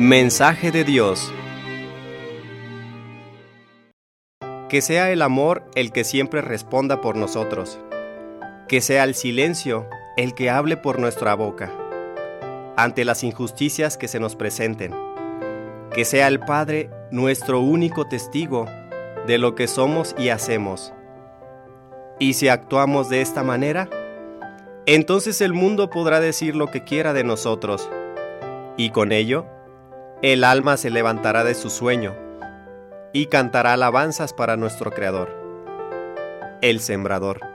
Mensaje 0.00 0.70
de 0.70 0.82
Dios. 0.82 1.30
Que 4.70 4.80
sea 4.80 5.10
el 5.10 5.20
amor 5.20 5.62
el 5.74 5.92
que 5.92 6.04
siempre 6.04 6.40
responda 6.40 7.02
por 7.02 7.16
nosotros. 7.16 7.78
Que 8.66 8.80
sea 8.80 9.04
el 9.04 9.14
silencio 9.14 9.86
el 10.16 10.32
que 10.32 10.48
hable 10.48 10.78
por 10.78 10.98
nuestra 10.98 11.34
boca. 11.34 11.70
Ante 12.78 13.04
las 13.04 13.22
injusticias 13.22 13.98
que 13.98 14.08
se 14.08 14.20
nos 14.20 14.36
presenten. 14.36 14.94
Que 15.92 16.06
sea 16.06 16.28
el 16.28 16.40
Padre 16.40 16.88
nuestro 17.10 17.60
único 17.60 18.06
testigo 18.06 18.64
de 19.26 19.36
lo 19.36 19.54
que 19.54 19.68
somos 19.68 20.14
y 20.18 20.30
hacemos. 20.30 20.94
Y 22.18 22.32
si 22.32 22.48
actuamos 22.48 23.10
de 23.10 23.20
esta 23.20 23.42
manera, 23.42 23.90
entonces 24.86 25.42
el 25.42 25.52
mundo 25.52 25.90
podrá 25.90 26.20
decir 26.20 26.56
lo 26.56 26.68
que 26.68 26.84
quiera 26.84 27.12
de 27.12 27.22
nosotros. 27.22 27.90
Y 28.78 28.92
con 28.92 29.12
ello, 29.12 29.59
el 30.22 30.44
alma 30.44 30.76
se 30.76 30.90
levantará 30.90 31.44
de 31.44 31.54
su 31.54 31.70
sueño 31.70 32.14
y 33.12 33.26
cantará 33.26 33.72
alabanzas 33.72 34.34
para 34.34 34.56
nuestro 34.56 34.90
Creador, 34.90 35.34
el 36.60 36.80
Sembrador. 36.80 37.49